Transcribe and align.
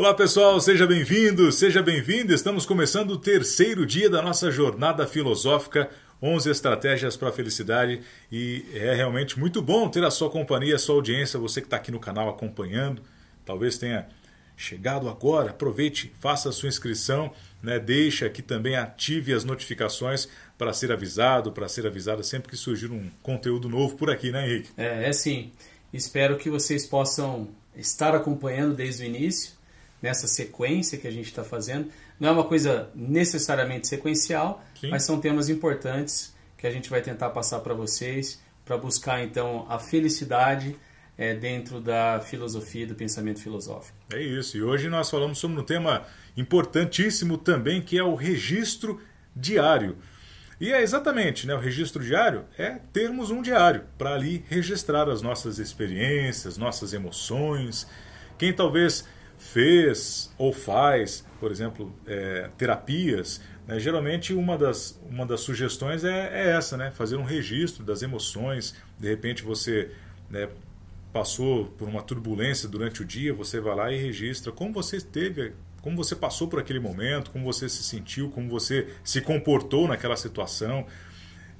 Olá 0.00 0.14
pessoal, 0.14 0.58
seja 0.58 0.86
bem-vindo, 0.86 1.52
seja 1.52 1.82
bem-vindo. 1.82 2.32
Estamos 2.32 2.64
começando 2.64 3.10
o 3.10 3.18
terceiro 3.18 3.84
dia 3.84 4.08
da 4.08 4.22
nossa 4.22 4.50
jornada 4.50 5.06
filosófica 5.06 5.90
11 6.22 6.50
estratégias 6.50 7.18
para 7.18 7.28
a 7.28 7.32
felicidade 7.32 8.00
e 8.32 8.64
é 8.72 8.94
realmente 8.94 9.38
muito 9.38 9.60
bom 9.60 9.90
ter 9.90 10.02
a 10.02 10.10
sua 10.10 10.30
companhia, 10.30 10.76
a 10.76 10.78
sua 10.78 10.94
audiência, 10.94 11.38
você 11.38 11.60
que 11.60 11.66
está 11.66 11.76
aqui 11.76 11.92
no 11.92 12.00
canal 12.00 12.30
acompanhando. 12.30 13.02
Talvez 13.44 13.76
tenha 13.76 14.08
chegado 14.56 15.06
agora, 15.06 15.50
aproveite, 15.50 16.10
faça 16.18 16.48
a 16.48 16.52
sua 16.52 16.70
inscrição, 16.70 17.30
né? 17.62 17.78
deixa 17.78 18.24
aqui 18.24 18.40
também, 18.40 18.76
ative 18.76 19.34
as 19.34 19.44
notificações 19.44 20.26
para 20.56 20.72
ser 20.72 20.90
avisado, 20.92 21.52
para 21.52 21.68
ser 21.68 21.86
avisado 21.86 22.24
sempre 22.24 22.48
que 22.48 22.56
surgir 22.56 22.90
um 22.90 23.10
conteúdo 23.22 23.68
novo 23.68 23.96
por 23.98 24.08
aqui, 24.08 24.30
né, 24.30 24.48
Henrique? 24.48 24.70
É, 24.78 25.10
é 25.10 25.12
sim. 25.12 25.52
Espero 25.92 26.38
que 26.38 26.48
vocês 26.48 26.86
possam 26.86 27.48
estar 27.76 28.14
acompanhando 28.14 28.74
desde 28.74 29.02
o 29.02 29.06
início 29.06 29.59
nessa 30.02 30.26
sequência 30.26 30.98
que 30.98 31.06
a 31.06 31.10
gente 31.10 31.26
está 31.26 31.44
fazendo. 31.44 31.90
Não 32.18 32.28
é 32.28 32.32
uma 32.32 32.44
coisa 32.44 32.90
necessariamente 32.94 33.88
sequencial, 33.88 34.64
Sim. 34.80 34.90
mas 34.90 35.04
são 35.04 35.20
temas 35.20 35.48
importantes 35.48 36.34
que 36.56 36.66
a 36.66 36.70
gente 36.70 36.90
vai 36.90 37.00
tentar 37.00 37.30
passar 37.30 37.60
para 37.60 37.74
vocês 37.74 38.40
para 38.64 38.76
buscar 38.76 39.20
então 39.22 39.66
a 39.68 39.80
felicidade 39.80 40.76
é, 41.18 41.34
dentro 41.34 41.80
da 41.80 42.20
filosofia 42.20 42.86
do 42.86 42.94
pensamento 42.94 43.42
filosófico. 43.42 43.98
É 44.12 44.22
isso. 44.22 44.56
E 44.56 44.62
hoje 44.62 44.88
nós 44.88 45.10
falamos 45.10 45.38
sobre 45.38 45.60
um 45.60 45.64
tema 45.64 46.06
importantíssimo 46.36 47.36
também 47.36 47.82
que 47.82 47.98
é 47.98 48.02
o 48.04 48.14
registro 48.14 49.00
diário. 49.34 49.96
E 50.60 50.72
é 50.72 50.82
exatamente, 50.82 51.46
né, 51.46 51.54
o 51.54 51.58
registro 51.58 52.04
diário 52.04 52.44
é 52.56 52.78
termos 52.92 53.30
um 53.30 53.42
diário 53.42 53.82
para 53.98 54.14
ali 54.14 54.44
registrar 54.48 55.08
as 55.08 55.20
nossas 55.20 55.58
experiências, 55.58 56.56
nossas 56.56 56.92
emoções. 56.92 57.88
Quem 58.38 58.52
talvez 58.52 59.04
fez 59.40 60.30
ou 60.36 60.52
faz, 60.52 61.24
por 61.40 61.50
exemplo, 61.50 61.92
é, 62.06 62.50
terapias, 62.58 63.40
né, 63.66 63.80
geralmente 63.80 64.34
uma 64.34 64.56
das, 64.56 65.00
uma 65.08 65.24
das 65.24 65.40
sugestões 65.40 66.04
é, 66.04 66.30
é, 66.32 66.50
essa, 66.50 66.76
né, 66.76 66.90
fazer 66.90 67.16
um 67.16 67.24
registro 67.24 67.82
das 67.82 68.02
emoções. 68.02 68.74
De 68.98 69.08
repente 69.08 69.42
você 69.42 69.90
né, 70.28 70.48
passou 71.12 71.64
por 71.64 71.88
uma 71.88 72.02
turbulência 72.02 72.68
durante 72.68 73.00
o 73.00 73.04
dia, 73.04 73.32
você 73.32 73.58
vai 73.60 73.74
lá 73.74 73.90
e 73.90 73.96
registra 73.96 74.52
como 74.52 74.74
você 74.74 74.98
esteve, 74.98 75.52
como 75.80 75.96
você 75.96 76.14
passou 76.14 76.46
por 76.46 76.60
aquele 76.60 76.78
momento, 76.78 77.30
como 77.30 77.44
você 77.44 77.68
se 77.68 77.82
sentiu, 77.82 78.28
como 78.30 78.48
você 78.48 78.88
se 79.02 79.20
comportou 79.22 79.88
naquela 79.88 80.16
situação. 80.16 80.86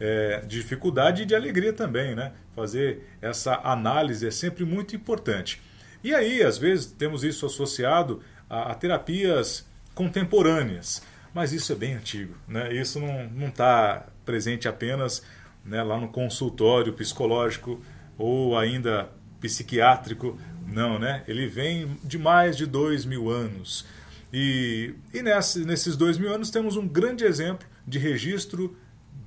É, 0.02 0.40
de 0.46 0.62
dificuldade 0.62 1.22
e 1.22 1.26
de 1.26 1.34
alegria 1.34 1.74
também, 1.74 2.14
né? 2.14 2.32
Fazer 2.56 3.06
essa 3.20 3.60
análise 3.62 4.26
é 4.26 4.30
sempre 4.30 4.64
muito 4.64 4.96
importante. 4.96 5.60
E 6.02 6.14
aí, 6.14 6.42
às 6.42 6.58
vezes, 6.58 6.86
temos 6.86 7.24
isso 7.24 7.46
associado 7.46 8.22
a, 8.48 8.72
a 8.72 8.74
terapias 8.74 9.66
contemporâneas, 9.94 11.02
mas 11.34 11.52
isso 11.52 11.72
é 11.72 11.76
bem 11.76 11.94
antigo. 11.94 12.34
Né? 12.48 12.74
Isso 12.74 12.98
não 12.98 13.48
está 13.48 14.06
presente 14.24 14.66
apenas 14.66 15.22
né, 15.64 15.82
lá 15.82 15.98
no 15.98 16.08
consultório 16.08 16.92
psicológico 16.92 17.80
ou 18.16 18.56
ainda 18.58 19.10
psiquiátrico, 19.40 20.38
não, 20.66 20.98
né? 20.98 21.24
Ele 21.26 21.46
vem 21.46 21.98
de 22.04 22.18
mais 22.18 22.56
de 22.56 22.66
dois 22.66 23.04
mil 23.04 23.30
anos. 23.30 23.86
E, 24.32 24.94
e 25.12 25.22
nesse, 25.22 25.64
nesses 25.64 25.96
dois 25.96 26.18
mil 26.18 26.32
anos 26.32 26.50
temos 26.50 26.76
um 26.76 26.86
grande 26.86 27.24
exemplo 27.24 27.66
de 27.86 27.98
registro 27.98 28.76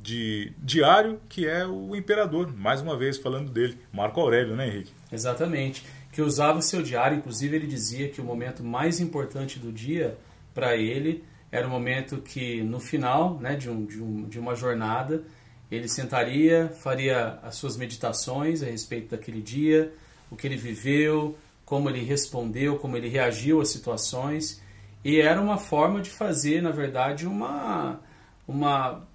de 0.02 0.54
diário, 0.60 1.20
que 1.28 1.48
é 1.48 1.66
o 1.66 1.96
imperador, 1.96 2.54
mais 2.56 2.82
uma 2.82 2.96
vez 2.96 3.18
falando 3.18 3.50
dele, 3.50 3.78
Marco 3.92 4.20
Aurélio, 4.20 4.56
né, 4.56 4.68
Henrique? 4.68 4.92
Exatamente 5.12 5.84
que 6.14 6.22
usava 6.22 6.60
o 6.60 6.62
seu 6.62 6.82
diário. 6.82 7.18
Inclusive, 7.18 7.56
ele 7.56 7.68
dizia 7.68 8.08
que 8.08 8.22
o 8.22 8.24
momento 8.24 8.64
mais 8.64 9.00
importante 9.00 9.60
do 9.60 9.72
dia 9.72 10.18
para 10.54 10.78
ele 10.78 11.24
era 11.52 11.68
o 11.68 11.70
momento 11.70 12.18
que, 12.18 12.64
no 12.64 12.80
final 12.80 13.38
né, 13.40 13.56
de, 13.56 13.70
um, 13.70 13.86
de, 13.86 14.02
um, 14.02 14.24
de 14.30 14.40
uma 14.40 14.56
jornada, 14.56 15.24
ele 15.70 15.88
sentaria, 15.88 16.70
faria 16.70 17.40
as 17.42 17.56
suas 17.56 17.76
meditações 17.76 18.62
a 18.62 18.68
respeito 18.68 19.10
daquele 19.10 19.42
dia, 19.42 19.92
o 20.30 20.36
que 20.36 20.48
ele 20.48 20.56
viveu, 20.56 21.36
como 21.66 21.90
ele 21.90 22.04
respondeu, 22.04 22.78
como 22.78 22.96
ele 22.96 23.10
reagiu 23.10 23.60
às 23.60 23.70
situações. 23.70 24.62
E 25.04 25.20
era 25.20 25.42
uma 25.42 25.58
forma 25.58 26.00
de 26.00 26.12
fazer, 26.12 26.62
na 26.62 26.72
verdade, 26.72 27.28
uma, 27.28 28.00
uma 28.48 29.06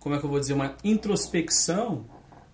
como 0.00 0.14
é 0.14 0.18
que 0.18 0.24
eu 0.24 0.30
vou 0.30 0.40
dizer, 0.40 0.54
uma 0.54 0.74
introspecção, 0.82 2.06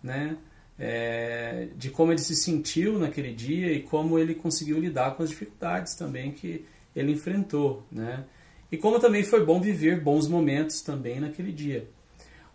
né? 0.03 0.37
É, 0.79 1.69
de 1.77 1.91
como 1.91 2.13
ele 2.13 2.21
se 2.21 2.37
sentiu 2.37 2.99
naquele 2.99 3.33
dia 3.33 3.73
e 3.73 3.83
como 3.83 4.19
ele 4.19 4.35
conseguiu 4.35 4.79
lidar 4.79 5.17
com 5.17 5.23
as 5.23 5.31
dificuldades 5.31 5.95
também 5.95 6.31
que 6.31 6.65
ele 6.95 7.13
enfrentou, 7.13 7.85
né? 7.91 8.25
E 8.71 8.77
como 8.77 9.01
também 9.01 9.23
foi 9.25 9.45
bom 9.45 9.61
viver 9.61 10.01
bons 10.01 10.29
momentos 10.29 10.83
também 10.83 11.21
naquele 11.21 11.51
dia. 11.51 11.89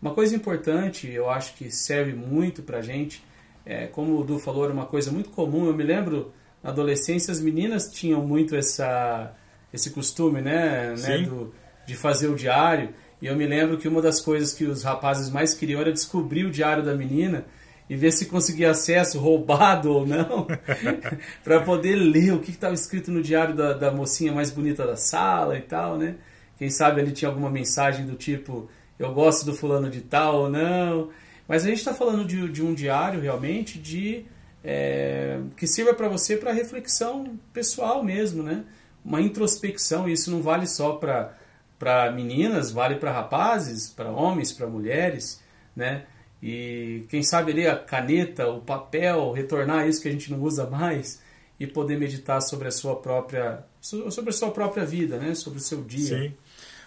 Uma 0.02 0.14
coisa 0.14 0.36
importante, 0.36 1.10
eu 1.10 1.30
acho 1.30 1.56
que 1.56 1.72
serve 1.72 2.14
muito 2.14 2.62
para 2.62 2.82
gente, 2.82 3.24
é, 3.66 3.88
como 3.88 4.20
o 4.20 4.24
Du 4.24 4.38
falou, 4.38 4.66
era 4.66 4.74
uma 4.74 4.86
coisa 4.86 5.12
muito 5.12 5.30
comum. 5.30 5.66
Eu 5.66 5.74
me 5.74 5.84
lembro 5.84 6.32
na 6.62 6.70
adolescência 6.70 7.32
as 7.32 7.42
meninas 7.42 7.92
tinham 7.92 8.26
muito 8.26 8.56
essa 8.56 9.34
esse 9.74 9.90
costume, 9.90 10.40
né, 10.40 10.94
né 10.96 11.18
do, 11.24 11.52
de 11.88 11.96
fazer 11.96 12.28
o 12.28 12.36
diário. 12.36 12.90
E 13.20 13.26
eu 13.26 13.36
me 13.36 13.48
lembro 13.48 13.78
que 13.78 13.88
uma 13.88 14.02
das 14.02 14.22
coisas 14.22 14.54
que 14.54 14.66
os 14.66 14.84
rapazes 14.84 15.32
mais 15.32 15.56
queriam 15.56 15.82
era 15.82 15.92
descobrir 15.92 16.46
o 16.46 16.52
diário 16.52 16.84
da 16.84 16.94
menina 16.94 17.44
e 17.90 17.96
ver 17.96 18.12
se 18.12 18.28
conseguia 18.28 18.72
acesso 18.72 19.20
roubado 19.20 19.92
ou 19.92 20.08
não, 20.08 20.48
para 21.44 21.62
poder 21.62 21.96
ler 21.96 22.34
o 22.34 22.40
que 22.40 22.52
estava 22.52 22.74
escrito 22.74 23.12
no 23.12 23.22
diário 23.22 23.56
da, 23.56 23.74
da 23.74 23.92
mocinha 23.92 24.32
mais 24.32 24.50
bonita 24.50 24.86
da 24.86 24.96
sala 24.96 25.58
e 25.58 25.62
tal, 25.62 25.98
né? 25.98 26.16
Quem 26.58 26.70
sabe 26.70 27.02
ali 27.02 27.12
tinha 27.12 27.30
alguma 27.30 27.50
mensagem 27.50 28.06
do 28.06 28.16
tipo, 28.16 28.70
eu 28.98 29.14
gosto 29.14 29.46
do 29.46 29.54
fulano 29.54 29.90
de 29.90 30.02
tal 30.02 30.44
ou 30.44 30.50
não. 30.50 31.10
Mas 31.48 31.66
a 31.66 31.68
gente 31.68 31.80
está 31.80 31.94
falando 31.94 32.26
de, 32.26 32.48
de, 32.50 32.64
um 32.64 32.74
diário 32.74 33.20
realmente 33.20 33.78
de 33.78 34.26
é, 34.64 35.42
que 35.58 35.68
sirva 35.68 35.94
para 35.94 36.08
você 36.08 36.38
para 36.38 36.54
reflexão 36.54 37.38
pessoal 37.52 38.04
mesmo, 38.04 38.42
né? 38.42 38.64
Uma 39.04 39.22
introspecção. 39.22 40.08
Isso 40.08 40.32
não 40.32 40.42
vale 40.42 40.66
só 40.68 40.94
para 40.94 42.12
meninas, 42.14 42.72
vale 42.72 42.96
para 42.96 43.12
rapazes, 43.12 43.90
para 43.90 44.10
homens, 44.10 44.54
para 44.54 44.68
mulheres, 44.68 45.42
né? 45.76 46.06
E 46.46 47.06
quem 47.10 47.24
sabe 47.24 47.54
ali 47.54 47.66
a 47.66 47.78
caneta, 47.78 48.50
o 48.50 48.60
papel, 48.60 49.32
retornar 49.32 49.88
isso 49.88 50.02
que 50.02 50.10
a 50.10 50.12
gente 50.12 50.30
não 50.30 50.42
usa 50.42 50.70
mais 50.70 51.24
e 51.58 51.66
poder 51.66 51.98
meditar 51.98 52.42
sobre 52.42 52.68
a 52.68 52.72
sua 52.72 52.98
própria 52.98 53.64
sobre 53.80 54.30
a 54.30 54.34
sua 54.34 54.52
própria 54.52 54.84
vida, 54.84 55.18
né? 55.18 55.34
Sobre 55.36 55.60
o 55.60 55.62
seu 55.62 55.82
dia. 55.82 56.20
Sim. 56.20 56.34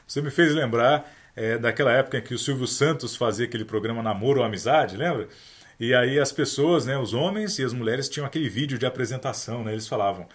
Você 0.07 0.21
me 0.21 0.31
fez 0.31 0.55
lembrar 0.55 1.11
é, 1.35 1.57
daquela 1.57 1.91
época 1.91 2.19
em 2.19 2.23
que 2.23 2.35
o 2.35 2.39
Silvio 2.39 2.67
Santos 2.67 3.17
fazia 3.17 3.47
aquele 3.47 3.65
programa 3.65 4.03
Namoro 4.03 4.41
ou 4.41 4.47
Amizade, 4.47 4.95
lembra? 4.95 5.27
E 5.81 5.95
aí 5.95 6.19
as 6.19 6.33
pessoas, 6.33 6.85
né, 6.85 6.99
os 6.99 7.15
homens 7.15 7.59
e 7.59 7.65
as 7.65 7.73
mulheres 7.73 8.11
tinham 8.11 8.27
aquele 8.27 8.51
vídeo 8.51 8.79
de 8.79 8.85
apresentação, 8.85 9.65
né? 9.65 9.73
Eles 9.73 9.89
falavam: 9.89 10.29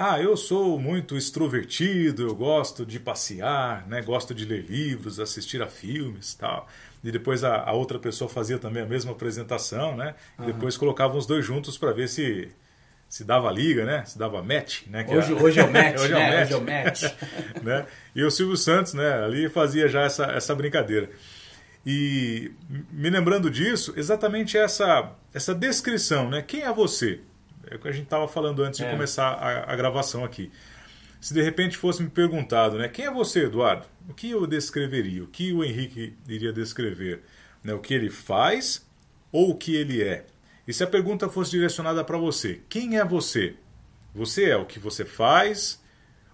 "Ah, 0.00 0.20
eu 0.20 0.36
sou 0.36 0.78
muito 0.78 1.16
extrovertido, 1.16 2.22
eu 2.22 2.34
gosto 2.34 2.86
de 2.86 2.98
passear, 2.98 3.86
né? 3.86 4.02
Gosto 4.02 4.34
de 4.34 4.44
ler 4.44 4.64
livros, 4.64 5.20
assistir 5.20 5.60
a 5.62 5.66
filmes, 5.66 6.34
tal" 6.34 6.66
e 7.02 7.10
depois 7.10 7.42
a, 7.42 7.62
a, 7.62 7.72
outra 7.72 7.98
pessoa 7.98 8.28
fazia 8.28 8.58
também 8.58 8.82
a 8.82 8.86
mesma 8.86 9.12
apresentação, 9.12 9.96
né? 9.96 10.14
E 10.38 10.44
depois 10.44 10.76
colocavam 10.76 11.16
os 11.16 11.26
dois 11.26 11.44
juntos 11.44 11.78
para 11.78 11.92
ver 11.92 12.08
se 12.08 12.50
se 13.08 13.24
dava 13.24 13.50
liga, 13.50 13.84
né? 13.84 14.04
Se 14.04 14.16
dava 14.16 14.40
match, 14.40 14.86
né? 14.86 15.02
Que 15.02 15.16
hoje, 15.16 15.32
hoje 15.32 15.58
é 15.58 15.64
o 15.64 15.72
match, 15.72 15.98
hoje, 15.98 16.12
né? 16.12 16.20
é 16.20 16.26
o 16.28 16.30
match. 16.30 16.44
hoje 16.44 16.52
é 16.52 16.56
o 16.56 16.60
match. 16.60 17.02
né? 17.64 17.86
E 18.14 18.22
o 18.22 18.30
Silvio 18.30 18.56
Santos, 18.56 18.94
né? 18.94 19.24
Ali 19.24 19.48
fazia 19.48 19.88
já 19.88 20.02
essa, 20.02 20.26
essa 20.26 20.54
brincadeira. 20.54 21.10
E 21.84 22.52
me 22.92 23.10
lembrando 23.10 23.50
disso, 23.50 23.92
exatamente 23.96 24.56
essa, 24.56 25.10
essa 25.34 25.52
descrição, 25.52 26.30
né? 26.30 26.40
Quem 26.40 26.62
é 26.62 26.72
você? 26.72 27.18
É 27.70 27.76
o 27.76 27.78
que 27.78 27.88
a 27.88 27.92
gente 27.92 28.04
estava 28.04 28.26
falando 28.26 28.62
antes 28.62 28.80
é. 28.80 28.84
de 28.84 28.90
começar 28.90 29.28
a, 29.28 29.72
a 29.72 29.76
gravação 29.76 30.24
aqui. 30.24 30.50
Se 31.20 31.32
de 31.32 31.42
repente 31.42 31.76
fosse 31.76 32.02
me 32.02 32.10
perguntado, 32.10 32.78
né, 32.78 32.88
quem 32.88 33.04
é 33.04 33.10
você, 33.10 33.44
Eduardo? 33.44 33.86
O 34.08 34.14
que 34.14 34.30
eu 34.30 34.46
descreveria? 34.46 35.22
O 35.22 35.26
que 35.26 35.52
o 35.52 35.62
Henrique 35.62 36.16
iria 36.26 36.52
descrever? 36.52 37.22
Né, 37.62 37.72
o 37.74 37.78
que 37.78 37.94
ele 37.94 38.10
faz 38.10 38.86
ou 39.30 39.50
o 39.50 39.56
que 39.56 39.76
ele 39.76 40.02
é? 40.02 40.26
E 40.66 40.72
se 40.72 40.82
a 40.82 40.86
pergunta 40.86 41.28
fosse 41.28 41.52
direcionada 41.52 42.02
para 42.02 42.18
você, 42.18 42.60
quem 42.68 42.98
é 42.98 43.04
você? 43.04 43.54
Você 44.14 44.50
é 44.50 44.56
o 44.56 44.66
que 44.66 44.78
você 44.78 45.04
faz 45.04 45.80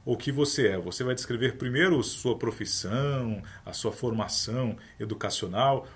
ou 0.05 0.15
o 0.15 0.17
que 0.17 0.31
você 0.31 0.69
é? 0.69 0.79
Você 0.79 1.03
vai 1.03 1.15
descrever 1.15 1.57
primeiro 1.57 2.03
sua 2.03 2.39
profissão, 2.39 3.43
a 3.65 3.73
sua 3.73 3.93
formação 3.93 4.77
educacional, 5.01 5.87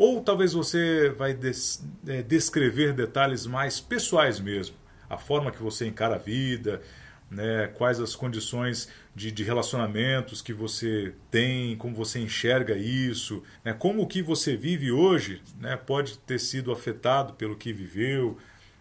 ou 0.00 0.22
talvez 0.22 0.54
você 0.54 1.10
vai 1.10 1.34
des 1.34 1.86
é, 2.08 2.22
descrever 2.22 2.94
detalhes 2.94 3.44
mais 3.46 3.80
pessoais 3.80 4.40
mesmo, 4.40 4.74
a 5.10 5.18
forma 5.18 5.50
que 5.50 5.62
você 5.62 5.86
encara 5.86 6.14
a 6.14 6.18
vida, 6.18 6.80
né, 7.30 7.66
quais 7.66 8.00
as 8.00 8.16
condições 8.16 8.88
de, 9.14 9.30
de, 9.30 9.44
relacionamentos 9.44 10.40
que 10.40 10.54
você 10.54 11.12
tem, 11.30 11.76
como 11.76 11.94
você 11.94 12.18
enxerga 12.18 12.78
isso, 12.78 13.42
né, 13.62 13.74
como 13.74 14.00
o 14.00 14.06
que 14.06 14.22
você 14.22 14.56
vive 14.56 14.90
hoje 14.90 15.42
né, 15.60 15.76
pode 15.76 16.16
ter 16.20 16.38
sido 16.40 16.72
afetado 16.72 17.34
pelo 17.34 17.54
que 17.54 17.70
viveu, 17.70 18.38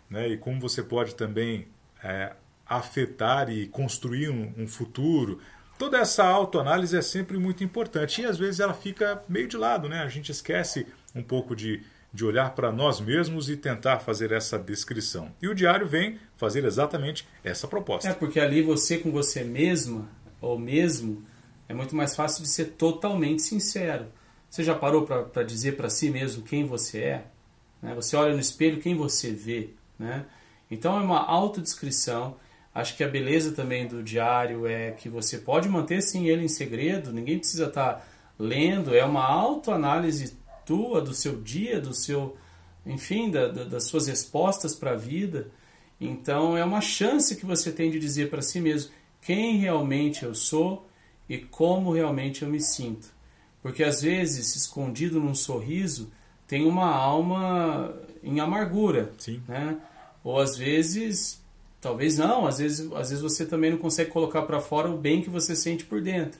né, 0.10 0.30
e 0.30 0.38
como 0.38 0.58
você 0.62 0.82
pode 0.82 1.16
também 1.16 1.68
é, 2.02 2.32
afetar 2.66 3.50
e 3.50 3.68
construir 3.68 4.30
um, 4.30 4.54
um 4.58 4.66
futuro. 4.66 5.42
Toda 5.78 5.98
essa 5.98 6.26
autoanálise 6.26 6.96
é 6.96 7.02
sempre 7.02 7.38
muito 7.38 7.64
importante. 7.64 8.22
E 8.22 8.26
às 8.26 8.38
vezes 8.38 8.60
ela 8.60 8.74
fica 8.74 9.22
meio 9.30 9.48
de 9.48 9.56
lado, 9.56 9.88
né? 9.88 10.02
A 10.02 10.10
gente 10.10 10.30
esquece 10.30 10.86
um 11.16 11.24
pouco 11.24 11.56
de, 11.56 11.82
de 12.14 12.26
olhar 12.26 12.54
para 12.56 12.72
nós 12.72 13.00
mesmos 13.00 13.50
e 13.50 13.58
tentar 13.58 14.00
fazer 14.00 14.32
essa 14.32 14.58
descrição. 14.58 15.32
E 15.42 15.48
o 15.48 15.56
diário 15.56 15.88
vem 15.88 16.20
fazer 16.38 16.64
exatamente 16.66 17.28
essa 17.44 17.68
proposta. 17.68 18.10
É, 18.10 18.14
porque 18.14 18.40
ali 18.40 18.62
você 18.62 18.98
com 18.98 19.12
você 19.12 19.44
mesma 19.44 20.08
ou 20.42 20.58
mesmo 20.58 21.24
é 21.68 21.74
muito 21.74 21.96
mais 21.96 22.16
fácil 22.16 22.44
de 22.44 22.50
ser 22.50 22.66
totalmente 22.72 23.42
sincero. 23.42 24.08
Você 24.50 24.64
já 24.64 24.74
parou 24.74 25.06
para 25.06 25.44
dizer 25.44 25.78
para 25.78 25.90
si 25.90 26.10
mesmo 26.10 26.44
quem 26.44 26.66
você 26.66 27.00
é? 27.00 27.26
Né? 27.82 27.94
Você 27.94 28.16
olha 28.16 28.34
no 28.34 28.40
espelho, 28.40 28.82
quem 28.82 28.96
você 28.96 29.32
vê? 29.32 29.70
Né? 29.98 30.26
Então 30.72 30.98
é 30.98 31.02
uma 31.02 31.24
autodescrição. 31.24 32.38
Acho 32.74 32.96
que 32.98 33.04
a 33.04 33.08
beleza 33.08 33.52
também 33.52 33.88
do 33.88 34.02
diário 34.02 34.66
é 34.66 34.92
que 34.92 35.10
você 35.10 35.38
pode 35.38 35.70
manter 35.70 36.02
sim 36.02 36.28
ele 36.28 36.44
em 36.44 36.48
segredo, 36.48 37.12
ninguém 37.12 37.38
precisa 37.38 37.66
estar 37.66 37.94
tá 37.96 38.06
lendo, 38.38 38.96
é 38.96 39.04
uma 39.04 39.26
autoanálise 39.26 40.38
tua 40.70 41.02
do 41.02 41.16
seu 41.16 41.42
dia, 41.42 41.82
do 41.82 41.96
seu, 41.96 42.38
enfim, 42.86 43.32
da, 43.32 43.48
da, 43.48 43.64
das 43.64 43.86
suas 43.86 44.06
respostas 44.06 44.76
para 44.76 44.92
a 44.92 44.96
vida. 44.96 45.50
Então 46.00 46.56
é 46.56 46.64
uma 46.64 46.80
chance 46.80 47.36
que 47.36 47.44
você 47.44 47.72
tem 47.72 47.90
de 47.90 47.98
dizer 47.98 48.30
para 48.30 48.44
si 48.44 48.62
mesmo 48.62 48.92
quem 49.20 49.58
realmente 49.58 50.24
eu 50.24 50.36
sou 50.36 50.88
e 51.28 51.40
como 51.40 51.92
realmente 51.92 52.44
eu 52.44 52.50
me 52.50 52.62
sinto. 52.62 53.08
Porque 53.64 53.84
às 53.84 54.04
vezes, 54.04 54.56
escondido 54.56 55.20
num 55.20 55.34
sorriso, 55.34 56.12
tem 56.48 56.68
uma 56.68 56.88
alma 56.96 57.92
em 58.24 58.40
amargura. 58.40 59.12
Sim. 59.18 59.42
Né? 59.48 59.76
Ou 60.24 60.40
às 60.40 60.56
vezes, 60.56 61.42
talvez 61.82 62.16
não, 62.16 62.46
às 62.46 62.60
vezes, 62.60 62.92
às 62.94 63.10
vezes 63.10 63.24
você 63.24 63.44
também 63.44 63.72
não 63.72 63.80
consegue 63.80 64.12
colocar 64.12 64.44
para 64.44 64.62
fora 64.62 64.88
o 64.90 64.98
bem 64.98 65.24
que 65.24 65.32
você 65.32 65.56
sente 65.56 65.84
por 65.84 66.00
dentro. 66.00 66.40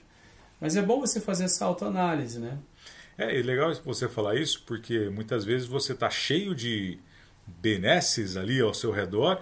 Mas 0.62 0.76
é 0.76 0.84
bom 0.84 1.00
você 1.00 1.20
fazer 1.20 1.46
essa 1.46 1.66
autoanálise, 1.66 2.38
né? 2.38 2.60
É, 3.20 3.38
é 3.38 3.42
legal 3.44 3.74
você 3.84 4.08
falar 4.08 4.36
isso, 4.36 4.64
porque 4.66 5.10
muitas 5.10 5.44
vezes 5.44 5.68
você 5.68 5.92
está 5.92 6.10
cheio 6.10 6.56
de 6.56 6.98
benesses 7.46 8.38
ali 8.38 8.62
ao 8.62 8.74
seu 8.74 8.92
redor 8.92 9.42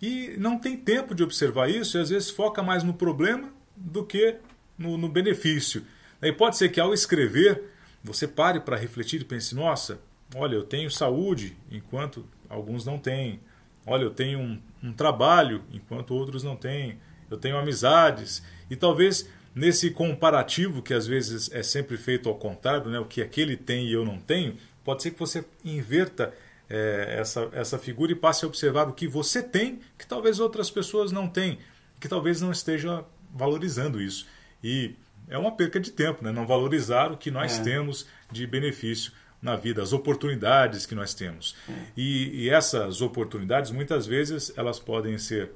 e 0.00 0.34
não 0.38 0.58
tem 0.58 0.76
tempo 0.76 1.14
de 1.14 1.22
observar 1.22 1.70
isso 1.70 1.96
e 1.96 2.00
às 2.00 2.10
vezes 2.10 2.30
foca 2.30 2.64
mais 2.64 2.82
no 2.82 2.92
problema 2.92 3.48
do 3.76 4.04
que 4.04 4.38
no, 4.76 4.98
no 4.98 5.08
benefício. 5.08 5.86
E 6.20 6.32
pode 6.32 6.56
ser 6.56 6.70
que 6.70 6.80
ao 6.80 6.92
escrever 6.92 7.62
você 8.02 8.26
pare 8.26 8.58
para 8.58 8.76
refletir 8.76 9.20
e 9.20 9.24
pense: 9.24 9.54
nossa, 9.54 10.00
olha, 10.34 10.56
eu 10.56 10.64
tenho 10.64 10.90
saúde 10.90 11.56
enquanto 11.70 12.26
alguns 12.48 12.84
não 12.84 12.98
têm. 12.98 13.38
Olha, 13.86 14.02
eu 14.02 14.10
tenho 14.10 14.40
um, 14.40 14.60
um 14.82 14.92
trabalho 14.92 15.62
enquanto 15.72 16.12
outros 16.12 16.42
não 16.42 16.56
têm. 16.56 16.98
Eu 17.30 17.36
tenho 17.36 17.56
amizades. 17.56 18.42
E 18.68 18.74
talvez 18.74 19.28
nesse 19.54 19.90
comparativo 19.90 20.82
que 20.82 20.94
às 20.94 21.06
vezes 21.06 21.50
é 21.52 21.62
sempre 21.62 21.96
feito 21.96 22.28
ao 22.28 22.34
contrário, 22.36 22.90
né, 22.90 22.98
o 22.98 23.04
que 23.04 23.20
aquele 23.20 23.56
tem 23.56 23.86
e 23.86 23.92
eu 23.92 24.04
não 24.04 24.18
tenho, 24.18 24.56
pode 24.84 25.02
ser 25.02 25.10
que 25.10 25.18
você 25.18 25.44
inverta 25.64 26.32
é, 26.68 27.16
essa, 27.18 27.48
essa 27.52 27.78
figura 27.78 28.12
e 28.12 28.14
passe 28.14 28.44
a 28.44 28.48
observar 28.48 28.88
o 28.88 28.92
que 28.92 29.06
você 29.06 29.42
tem 29.42 29.80
que 29.98 30.06
talvez 30.06 30.40
outras 30.40 30.70
pessoas 30.70 31.12
não 31.12 31.28
têm, 31.28 31.58
que 32.00 32.08
talvez 32.08 32.40
não 32.40 32.50
esteja 32.50 33.04
valorizando 33.32 34.00
isso. 34.00 34.26
E 34.62 34.94
é 35.28 35.38
uma 35.38 35.52
perca 35.52 35.78
de 35.78 35.90
tempo, 35.90 36.24
né? 36.24 36.32
não 36.32 36.46
valorizar 36.46 37.12
o 37.12 37.16
que 37.16 37.30
nós 37.30 37.58
é. 37.58 37.62
temos 37.62 38.06
de 38.30 38.46
benefício 38.46 39.12
na 39.40 39.56
vida, 39.56 39.82
as 39.82 39.92
oportunidades 39.92 40.86
que 40.86 40.94
nós 40.94 41.14
temos. 41.14 41.56
É. 41.68 41.72
E, 41.96 42.44
e, 42.44 42.50
essas 42.50 43.02
oportunidades, 43.02 43.72
muitas 43.72 44.06
vezes, 44.06 44.52
elas 44.56 44.78
podem 44.78 45.18
ser 45.18 45.50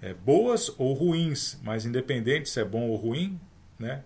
é, 0.00 0.14
boas 0.14 0.72
ou 0.78 0.92
ruins, 0.92 1.58
mas 1.62 1.84
independente 1.84 2.48
se 2.48 2.60
é 2.60 2.64
bom 2.64 2.88
ou 2.88 2.96
ruim, 2.96 3.38
né? 3.78 4.02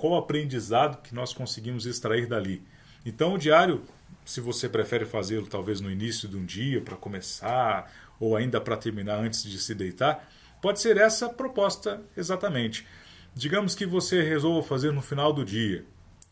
qual 0.00 0.16
aprendizado 0.16 1.02
que 1.02 1.14
nós 1.14 1.34
conseguimos 1.34 1.84
extrair 1.84 2.26
dali. 2.26 2.62
Então, 3.04 3.34
o 3.34 3.38
diário, 3.38 3.82
se 4.24 4.40
você 4.40 4.66
prefere 4.66 5.04
fazê-lo 5.04 5.46
talvez 5.46 5.78
no 5.78 5.90
início 5.90 6.26
de 6.26 6.38
um 6.38 6.44
dia, 6.44 6.80
para 6.80 6.96
começar, 6.96 7.92
ou 8.18 8.34
ainda 8.34 8.58
para 8.60 8.78
terminar 8.78 9.16
antes 9.16 9.42
de 9.42 9.58
se 9.58 9.74
deitar, 9.74 10.26
pode 10.62 10.80
ser 10.80 10.96
essa 10.96 11.28
proposta 11.28 12.00
exatamente. 12.16 12.86
Digamos 13.34 13.74
que 13.74 13.84
você 13.84 14.22
resolva 14.22 14.66
fazer 14.66 14.90
no 14.90 15.02
final 15.02 15.34
do 15.34 15.44
dia. 15.44 15.84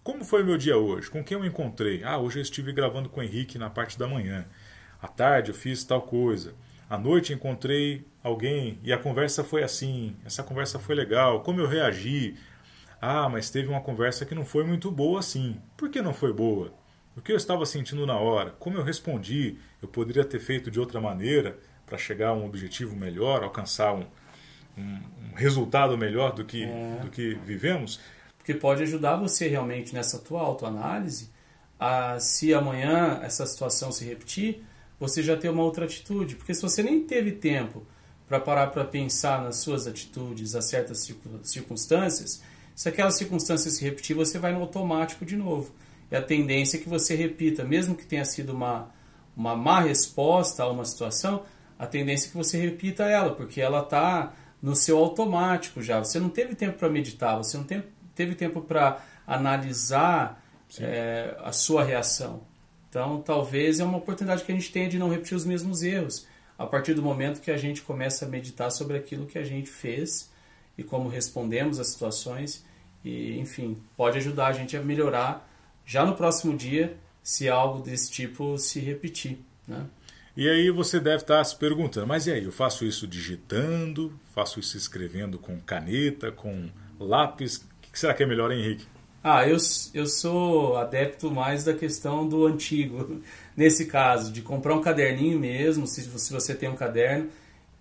Como 0.03 0.25
foi 0.25 0.43
o 0.43 0.47
meu 0.47 0.57
dia 0.57 0.79
hoje? 0.79 1.11
Com 1.11 1.23
quem 1.23 1.37
eu 1.37 1.45
encontrei? 1.45 2.03
Ah, 2.03 2.17
hoje 2.17 2.39
eu 2.39 2.43
estive 2.43 2.73
gravando 2.73 3.11
com 3.11 3.21
o 3.21 3.23
Henrique 3.23 3.59
na 3.59 3.69
parte 3.69 3.99
da 3.99 4.09
manhã. 4.09 4.47
À 5.01 5.09
tarde 5.09 5.51
eu 5.51 5.55
fiz 5.55 5.85
tal 5.85 6.01
coisa. 6.01 6.55
À 6.89 6.97
noite 6.97 7.33
encontrei 7.33 8.07
alguém 8.23 8.79
e 8.83 8.93
a 8.93 8.99
conversa 8.99 9.45
foi 9.45 9.63
assim. 9.63 10.17
Essa 10.25 10.43
conversa 10.43 10.79
foi 10.79 10.95
legal. 10.95 11.43
Como 11.43 11.61
eu 11.61 11.67
reagi? 11.67 12.37
Ah, 13.01 13.29
mas 13.29 13.51
teve 13.51 13.69
uma 13.69 13.81
conversa 13.81 14.25
que 14.25 14.35
não 14.35 14.45
foi 14.45 14.65
muito 14.65 14.91
boa 14.91 15.21
assim. 15.21 15.61
Por 15.77 15.91
que 15.91 16.01
não 16.01 16.15
foi 16.15 16.33
boa? 16.33 16.73
O 17.17 17.21
que 17.21 17.33
eu 17.33 17.37
estava 17.37 17.67
sentindo 17.67 18.07
na 18.07 18.17
hora? 18.17 18.51
Como 18.59 18.77
eu 18.77 18.83
respondi? 18.83 19.59
Eu 19.83 19.89
poderia 19.89 20.25
ter 20.25 20.41
feito 20.41 20.71
de 20.71 20.81
outra 20.81 21.01
maneira 21.01 21.59
para 21.85 21.99
chegar 21.99 22.29
a 22.29 22.35
um 22.35 22.47
objetivo 22.47 22.95
melhor, 22.97 23.43
alcançar 23.43 23.93
um, 23.95 24.07
um, 24.77 25.01
um 25.33 25.35
resultado 25.35 25.97
melhor 25.99 26.33
do 26.33 26.45
que, 26.45 26.65
é. 26.65 27.01
do 27.03 27.11
que 27.11 27.35
vivemos. 27.45 28.01
Porque 28.37 28.55
pode 28.55 28.83
ajudar 28.83 29.17
você 29.17 29.49
realmente 29.49 29.95
nessa 29.95 30.19
tua 30.19 30.41
autoanálise 30.41 31.31
a, 31.79 32.19
se 32.19 32.53
amanhã 32.53 33.21
essa 33.23 33.45
situação 33.47 33.93
se 33.93 34.05
repetir, 34.05 34.65
você 34.99 35.23
já 35.23 35.37
ter 35.37 35.49
uma 35.49 35.63
outra 35.63 35.85
atitude. 35.85 36.37
Porque 36.37 36.55
se 36.55 36.63
você 36.63 36.83
nem 36.83 37.01
teve 37.05 37.33
tempo 37.33 37.87
para 38.27 38.41
parar 38.41 38.69
para 38.69 38.85
pensar 38.85 39.43
nas 39.43 39.57
suas 39.57 39.87
atitudes 39.87 40.55
a 40.55 40.61
certas 40.61 41.11
circunstâncias, 41.43 42.43
se 42.75 42.89
aquela 42.89 43.11
circunstância 43.11 43.71
se 43.71 43.83
repetir, 43.83 44.15
você 44.15 44.39
vai 44.39 44.53
no 44.53 44.61
automático 44.61 45.25
de 45.25 45.37
novo. 45.37 45.73
E 46.11 46.17
a 46.17 46.23
tendência 46.23 46.77
é 46.77 46.81
que 46.81 46.89
você 46.89 47.15
repita, 47.15 47.65
mesmo 47.65 47.95
que 47.95 48.07
tenha 48.07 48.25
sido 48.25 48.51
uma, 48.51 48.91
uma 49.37 49.57
má 49.57 49.81
resposta 49.81 50.63
a 50.63 50.71
uma 50.71 50.85
situação, 50.85 51.43
a 51.79 51.87
tendência 51.87 52.29
é 52.29 52.31
que 52.31 52.37
você 52.37 52.59
repita 52.59 53.05
ela, 53.05 53.35
porque 53.35 53.61
ela 53.61 53.81
está 53.81 54.33
no 54.61 54.75
seu 54.75 54.99
automático 54.99 55.83
já. 55.83 55.99
Você 55.99 56.19
não 56.19 56.29
teve 56.29 56.55
tempo 56.55 56.79
para 56.79 56.89
meditar, 56.89 57.37
você 57.37 57.57
não 57.57 57.65
teve 57.65 58.35
tempo 58.35 58.61
para 58.61 59.01
analisar 59.27 60.43
é, 60.79 61.37
a 61.41 61.53
sua 61.53 61.85
reação. 61.85 62.43
Então, 62.89 63.21
talvez 63.21 63.81
é 63.81 63.85
uma 63.85 63.99
oportunidade 63.99 64.45
que 64.45 64.53
a 64.53 64.55
gente 64.55 64.73
tenha 64.73 64.89
de 64.89 64.99
não 64.99 65.11
repetir 65.11 65.37
os 65.37 65.45
mesmos 65.45 65.83
erros. 65.83 66.27
A 66.59 66.67
partir 66.67 66.95
do 66.95 67.03
momento 67.03 67.41
que 67.41 67.51
a 67.51 67.57
gente 67.57 67.83
começa 67.83 68.25
a 68.25 68.29
meditar 68.29 68.71
sobre 68.71 68.97
aquilo 68.97 69.27
que 69.27 69.39
a 69.39 69.45
gente 69.45 69.71
fez 69.71 70.31
e 70.77 70.83
como 70.83 71.09
respondemos 71.09 71.79
às 71.79 71.89
situações, 71.89 72.65
e 73.05 73.39
enfim, 73.39 73.77
pode 73.97 74.19
ajudar 74.19 74.49
a 74.49 74.53
gente 74.53 74.77
a 74.77 74.83
melhorar 74.83 75.49
já 75.85 76.05
no 76.05 76.15
próximo 76.15 76.57
dia 76.57 76.97
se 77.23 77.49
algo 77.49 77.83
desse 77.83 78.11
tipo 78.11 78.59
se 78.59 78.81
repetir. 78.81 79.39
Né? 79.67 79.87
E 80.37 80.49
aí 80.49 80.71
você 80.71 80.99
deve 80.99 81.23
estar 81.23 81.43
se 81.45 81.57
perguntando, 81.57 82.07
mas 82.07 82.27
e 82.27 82.33
aí, 82.33 82.45
eu 82.45 82.53
faço 82.53 82.85
isso 82.85 83.07
digitando, 83.07 84.19
faço 84.35 84.61
isso 84.61 84.77
escrevendo 84.77 85.39
com 85.39 85.61
caneta, 85.61 86.31
com 86.31 86.71
lápis, 86.99 87.57
o 87.57 87.93
que 87.93 87.99
será 87.99 88.15
que 88.15 88.23
é 88.23 88.27
melhor, 88.27 88.53
Henrique? 88.53 88.87
Ah, 89.23 89.47
eu, 89.47 89.57
eu 89.95 90.07
sou 90.07 90.77
adepto 90.77 91.31
mais 91.31 91.65
da 91.65 91.75
questão 91.75 92.29
do 92.29 92.47
antigo, 92.47 93.21
nesse 93.57 93.87
caso, 93.87 94.33
de 94.33 94.43
comprar 94.43 94.75
um 94.75 94.81
caderninho 94.81 95.39
mesmo, 95.39 95.87
se, 95.87 96.03
se 96.03 96.33
você 96.33 96.55
tem 96.55 96.69
um 96.69 96.77
caderno, 96.77 97.29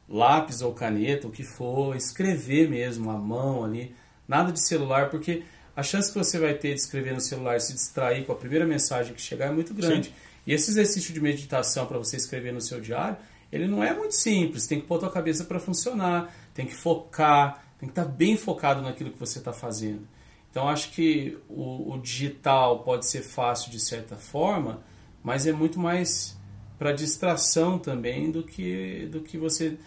lápis 0.10 0.62
ou 0.62 0.74
caneta, 0.74 1.28
o 1.28 1.32
que 1.32 1.44
for, 1.44 1.96
escrever 1.96 2.70
mesmo, 2.70 3.12
a 3.12 3.18
mão 3.18 3.64
ali, 3.64 3.96
nada 4.28 4.52
de 4.52 4.66
celular, 4.66 5.10
porque 5.10 5.44
a 5.76 5.84
chance 5.84 6.12
que 6.12 6.18
você 6.18 6.40
vai 6.40 6.56
ter 6.56 6.74
de 6.74 6.80
escrever 6.80 7.14
no 7.14 7.22
celular 7.22 7.56
e 7.58 7.60
se 7.60 7.74
distrair 7.74 8.26
com 8.26 8.32
a 8.32 8.36
primeira 8.36 8.66
mensagem 8.66 9.14
que 9.14 9.22
chegar 9.22 9.48
é 9.48 9.52
muito 9.52 9.74
grande. 9.74 10.08
Sim. 10.08 10.14
E 10.48 10.54
esse 10.54 10.72
exercício 10.72 11.14
de 11.14 11.22
meditação 11.22 11.86
para 11.86 11.98
você 11.98 12.18
escrever 12.18 12.52
no 12.52 12.62
seu 12.62 12.82
diário, 12.82 13.18
ele 13.52 13.68
não 13.68 13.84
é 13.84 13.94
muito 13.94 14.16
simples. 14.16 14.66
Tem 14.66 14.80
que 14.80 14.88
pôr 14.88 14.96
a 14.96 15.00
tua 15.02 15.12
cabeça 15.12 15.44
para 15.44 15.60
funcionar, 15.60 16.34
tem 16.54 16.66
que 16.66 16.74
focar, 16.74 17.64
tem 17.80 17.88
que 17.88 17.92
estar 17.92 18.06
tá 18.06 18.10
bem 18.10 18.36
focado 18.36 18.82
naquilo 18.82 19.12
que 19.12 19.20
você 19.20 19.40
está 19.40 19.54
fazendo. 19.54 20.08
Então 20.58 20.70
acho 20.70 20.90
que 20.90 21.38
o, 21.48 21.94
o, 21.94 22.02
digital 22.02 22.80
pode 22.80 23.06
ser 23.06 23.22
fácil 23.22 23.70
de 23.70 23.80
certa 23.80 24.16
forma, 24.16 24.82
mas 25.22 25.46
é 25.46 25.52
muito 25.52 25.80
mais 25.80 26.36
para 26.80 26.92
distração 26.92 27.78
também 27.78 28.32
do 28.32 28.42
que 28.42 29.08
do 29.12 29.22
que 29.22 29.38
você 29.38 29.78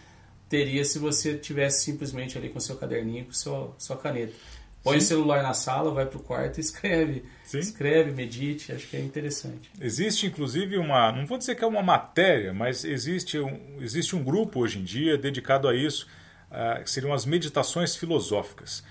teria 0.48 0.84
se 0.84 1.00
você 1.00 1.36
tivesse 1.36 1.82
simplesmente 1.82 2.38
ali 2.38 2.48
com 2.48 2.60
seu 2.60 2.76
caderninho, 2.76 3.24
com 3.24 3.32
sua, 3.32 3.74
sua 3.78 3.96
caneta. 3.96 4.32
Põe 4.80 5.00
Sim. 5.00 5.04
o 5.04 5.08
celular 5.08 5.42
na 5.42 5.54
sala, 5.54 5.90
vai 5.90 6.06
para 6.06 6.18
o 6.18 6.22
quarto 6.22 6.58
e 6.58 6.60
escreve. 6.62 7.24
Sim. 7.42 7.58
Escreve, 7.58 8.12
medite, 8.12 8.70
acho 8.70 8.86
que 8.86 8.96
é 8.96 9.00
interessante. 9.00 9.72
Existe 9.80 10.26
inclusive 10.26 10.78
uma, 10.78 11.10
não 11.10 11.26
vou 11.26 11.36
dizer 11.36 11.56
que 11.56 11.64
é 11.64 11.66
uma 11.66 11.82
matéria, 11.82 12.54
mas 12.54 12.84
existe 12.84 13.40
um, 13.40 13.78
existe 13.80 14.14
um 14.14 14.22
grupo 14.22 14.60
hoje 14.60 14.78
em 14.78 14.84
dia 14.84 15.18
dedicado 15.18 15.66
a 15.66 15.74
isso, 15.74 16.06
uh, 16.48 16.80
que 16.80 16.88
seriam 16.88 17.12
as 17.12 17.26
meditações 17.26 17.96
filosóficas. 17.96 18.84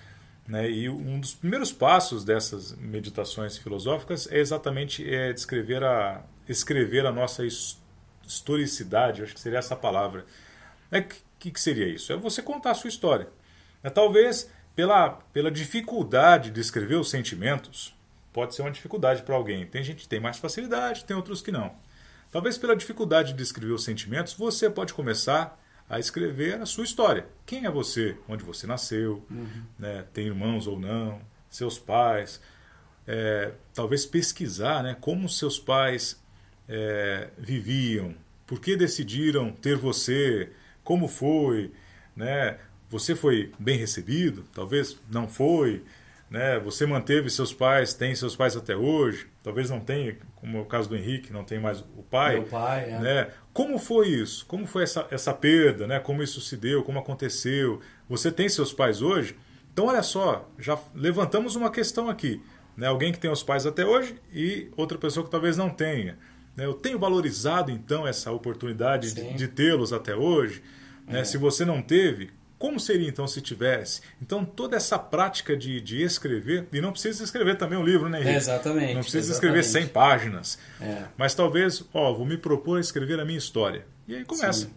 Né? 0.49 0.67
E 0.67 0.89
um 0.89 1.19
dos 1.19 1.35
primeiros 1.35 1.71
passos 1.71 2.25
dessas 2.25 2.75
meditações 2.75 3.55
filosóficas 3.55 4.27
é 4.31 4.39
exatamente 4.39 5.07
é, 5.07 5.31
descrever 5.31 5.83
a, 5.83 6.23
escrever 6.47 7.05
a 7.05 7.11
nossa 7.11 7.45
historicidade, 8.25 9.21
acho 9.21 9.35
que 9.35 9.39
seria 9.39 9.59
essa 9.59 9.75
palavra. 9.75 10.25
É 10.91 11.01
que, 11.01 11.17
que, 11.37 11.51
que 11.51 11.61
seria 11.61 11.87
isso? 11.87 12.11
É 12.11 12.17
você 12.17 12.41
contar 12.41 12.71
a 12.71 12.73
sua 12.73 12.87
história. 12.87 13.27
É, 13.83 13.91
talvez 13.91 14.49
pela, 14.75 15.11
pela 15.31 15.51
dificuldade 15.51 16.49
de 16.49 16.59
escrever 16.59 16.95
os 16.95 17.11
sentimentos, 17.11 17.95
pode 18.33 18.55
ser 18.55 18.63
uma 18.63 18.71
dificuldade 18.71 19.21
para 19.21 19.35
alguém. 19.35 19.67
Tem 19.67 19.83
gente 19.83 20.01
que 20.01 20.09
tem 20.09 20.19
mais 20.19 20.39
facilidade, 20.39 21.05
tem 21.05 21.15
outros 21.15 21.43
que 21.43 21.51
não. 21.51 21.71
Talvez 22.31 22.57
pela 22.57 22.75
dificuldade 22.75 23.33
de 23.33 23.43
escrever 23.43 23.73
os 23.73 23.83
sentimentos, 23.83 24.33
você 24.33 24.67
pode 24.67 24.95
começar 24.95 25.59
a 25.89 25.99
escrever 25.99 26.61
a 26.61 26.65
sua 26.65 26.83
história. 26.83 27.25
Quem 27.45 27.65
é 27.65 27.71
você? 27.71 28.15
Onde 28.27 28.43
você 28.43 28.67
nasceu? 28.67 29.25
Uhum. 29.29 29.63
Né? 29.77 30.05
Tem 30.13 30.27
irmãos 30.27 30.67
ou 30.67 30.79
não? 30.79 31.19
Seus 31.49 31.79
pais? 31.79 32.39
É, 33.07 33.53
talvez 33.73 34.05
pesquisar 34.05 34.83
né? 34.83 34.95
como 35.01 35.27
seus 35.27 35.57
pais 35.57 36.21
é, 36.67 37.29
viviam, 37.37 38.13
por 38.45 38.61
que 38.61 38.75
decidiram 38.75 39.51
ter 39.51 39.75
você, 39.75 40.51
como 40.83 41.07
foi, 41.07 41.71
né? 42.15 42.59
Você 42.89 43.15
foi 43.15 43.51
bem 43.59 43.77
recebido? 43.77 44.43
Talvez 44.53 44.97
não 45.09 45.27
foi. 45.27 45.83
Né? 46.29 46.59
Você 46.59 46.85
manteve 46.85 47.29
seus 47.29 47.51
pais, 47.51 47.93
tem 47.93 48.13
seus 48.13 48.35
pais 48.35 48.55
até 48.55 48.75
hoje. 48.75 49.27
Talvez 49.43 49.69
não 49.69 49.79
tenha, 49.79 50.15
como 50.35 50.57
é 50.57 50.61
o 50.61 50.65
caso 50.65 50.87
do 50.87 50.95
Henrique, 50.95 51.33
não 51.33 51.43
tem 51.43 51.59
mais 51.59 51.81
o 51.97 52.03
pai. 52.03 52.35
Meu 52.35 52.43
pai, 52.43 52.91
é. 52.91 52.99
Né? 52.99 53.27
Como 53.51 53.79
foi 53.79 54.09
isso? 54.09 54.45
Como 54.45 54.67
foi 54.67 54.83
essa, 54.83 55.07
essa 55.09 55.33
perda? 55.33 55.87
Né? 55.87 55.99
Como 55.99 56.21
isso 56.21 56.39
se 56.39 56.55
deu? 56.55 56.83
Como 56.83 56.99
aconteceu? 56.99 57.81
Você 58.07 58.31
tem 58.31 58.47
seus 58.47 58.71
pais 58.71 59.01
hoje? 59.01 59.35
Então, 59.73 59.87
olha 59.87 60.03
só, 60.03 60.47
já 60.59 60.77
levantamos 60.93 61.55
uma 61.55 61.71
questão 61.71 62.09
aqui. 62.09 62.41
Né? 62.77 62.87
Alguém 62.87 63.11
que 63.11 63.19
tem 63.19 63.31
os 63.31 63.41
pais 63.41 63.65
até 63.65 63.83
hoje 63.83 64.15
e 64.31 64.69
outra 64.77 64.97
pessoa 64.97 65.25
que 65.25 65.31
talvez 65.31 65.57
não 65.57 65.69
tenha. 65.69 66.17
Né? 66.55 66.65
Eu 66.65 66.73
tenho 66.73 66.99
valorizado, 66.99 67.71
então, 67.71 68.07
essa 68.07 68.31
oportunidade 68.31 69.13
de, 69.13 69.33
de 69.33 69.47
tê-los 69.47 69.91
até 69.91 70.15
hoje. 70.15 70.61
Né? 71.07 71.21
É. 71.21 71.23
Se 71.23 71.37
você 71.39 71.65
não 71.65 71.81
teve, 71.81 72.29
como 72.59 72.77
seria 72.77 73.07
então 73.07 73.25
se 73.25 73.39
tivesse? 73.39 74.01
Então, 74.21 74.43
toda 74.43 74.75
essa 74.75 74.99
prática 74.99 75.55
de, 75.55 75.79
de 75.79 76.03
escrever, 76.03 76.67
e 76.73 76.81
não 76.81 76.91
precisa 76.91 77.23
escrever 77.23 77.57
também 77.57 77.79
um 77.79 77.83
livro, 77.83 78.09
né, 78.09 78.19
Henrique? 78.19 78.35
Exatamente. 78.35 78.93
Não 78.95 79.01
precisa 79.01 79.31
exatamente. 79.31 79.59
escrever 79.59 79.85
100 79.85 79.87
páginas. 79.87 80.59
É. 80.81 81.03
Mas 81.17 81.33
talvez, 81.33 81.81
ó, 81.93 82.13
vou 82.13 82.25
me 82.25 82.37
propor 82.37 82.77
a 82.77 82.81
escrever 82.81 83.17
a 83.17 83.23
minha 83.23 83.37
história. 83.37 83.85
E 84.05 84.13
aí 84.13 84.25
começa. 84.25 84.65
Sim. 84.65 84.73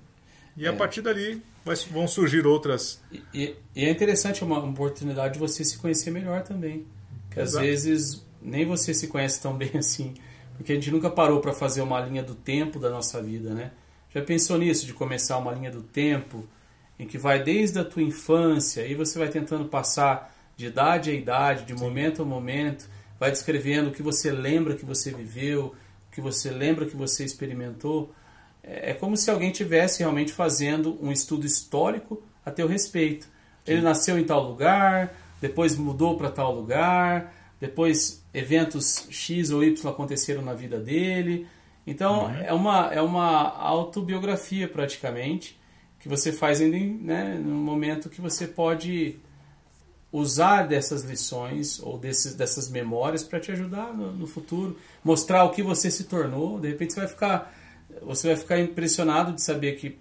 E 0.57 0.65
é. 0.65 0.69
a 0.69 0.73
partir 0.73 1.03
dali 1.03 1.43
vai, 1.65 1.75
vão 1.91 2.07
surgir 2.07 2.47
outras. 2.47 3.01
E, 3.11 3.57
e, 3.75 3.85
é 3.85 3.91
interessante, 3.91 4.45
é 4.45 4.47
uma 4.47 4.59
oportunidade 4.65 5.35
de 5.35 5.41
você 5.41 5.65
se 5.65 5.77
conhecer 5.79 6.13
melhor 6.13 6.43
também. 6.43 6.87
Que 7.33 7.41
às 7.41 7.55
vezes 7.55 8.25
nem 8.41 8.65
você 8.65 8.95
se 8.95 9.09
conhece 9.09 9.41
tão 9.41 9.57
bem 9.57 9.73
assim. 9.79 10.15
Porque 10.57 10.71
a 10.71 10.75
gente 10.77 10.91
nunca 10.93 11.11
parou 11.11 11.41
para 11.41 11.53
fazer 11.53 11.81
uma 11.81 11.99
linha 12.01 12.23
do 12.23 12.37
tempo 12.37 12.79
da 12.79 12.91
nossa 12.91 13.21
vida, 13.21 13.53
né? 13.53 13.73
Já 14.15 14.23
pensou 14.23 14.57
nisso, 14.59 14.87
de 14.87 14.93
começar 14.93 15.39
uma 15.39 15.53
linha 15.53 15.71
do 15.71 15.83
tempo? 15.83 16.47
Em 17.03 17.07
que 17.07 17.19
vai 17.19 17.43
desde 17.43 17.81
a 17.81 17.85
tua 17.85 18.01
infância 18.01 18.87
e 18.87 18.95
você 18.95 19.19
vai 19.19 19.29
tentando 19.29 19.65
passar 19.65 20.33
de 20.57 20.67
idade 20.67 21.11
a 21.11 21.13
idade, 21.13 21.65
de 21.65 21.77
Sim. 21.77 21.85
momento 21.85 22.23
a 22.23 22.25
momento, 22.25 22.89
vai 23.19 23.33
descrevendo 23.33 23.89
o 23.89 23.93
que 23.93 24.03
você 24.03 24.31
lembra 24.31 24.77
que 24.77 24.85
você 24.85 25.11
viveu, 25.11 25.75
o 26.09 26.15
que 26.15 26.21
você 26.21 26.49
lembra 26.49 26.87
que 26.87 26.97
você 26.97 27.25
experimentou. 27.25 28.15
É, 28.63 28.91
é 28.91 28.95
como 28.95 29.17
se 29.17 29.29
alguém 29.33 29.51
tivesse 29.51 29.99
realmente 29.99 30.33
fazendo 30.33 30.97
um 31.03 31.11
estudo 31.11 31.45
histórico 31.45 32.23
a 32.47 32.53
teu 32.53 32.69
respeito. 32.69 33.25
Sim. 33.25 33.73
Ele 33.73 33.81
nasceu 33.81 34.17
em 34.17 34.25
tal 34.25 34.45
lugar, 34.45 35.13
depois 35.41 35.77
mudou 35.77 36.17
para 36.17 36.31
tal 36.31 36.55
lugar, 36.55 37.35
depois 37.59 38.25
eventos 38.33 39.09
X 39.11 39.51
ou 39.51 39.65
Y 39.65 39.91
aconteceram 39.91 40.43
na 40.43 40.55
vida 40.55 40.79
dele. 40.79 41.49
Então 41.85 42.27
uhum. 42.27 42.37
é, 42.37 42.53
uma, 42.53 42.95
é 42.95 43.03
uma 43.03 43.59
autobiografia 43.59 44.69
praticamente 44.69 45.61
que 46.03 46.09
você 46.09 46.33
faz 46.33 46.61
ainda 46.61 46.77
né, 46.77 47.35
no 47.35 47.55
momento 47.55 48.11
que 48.11 48.21
você 48.21 48.45
pode 48.49 49.15
usar 50.11 50.65
dessas 50.65 51.05
lições 51.05 51.81
ou 51.81 51.97
desses, 51.97 52.35
dessas 52.35 52.69
memórias 52.69 53.23
para 53.23 53.39
te 53.39 53.53
ajudar 53.53 53.95
no, 53.95 54.13
no, 54.13 54.27
futuro, 54.27 54.77
mostrar 55.05 55.45
o 55.45 55.51
que 55.51 55.63
você 55.63 55.93
se 55.93 56.05
tornou. 56.05 56.59
De 56.59 56.69
repente 56.69 56.93
você 56.93 57.01
vai 57.01 57.09
ficar, 57.09 57.55
você 58.03 58.27
vai 58.27 58.37
ficar 58.37 58.59
impressionado 58.59 59.33
de 59.33 59.41
saber 59.43 59.77
que, 59.77 59.97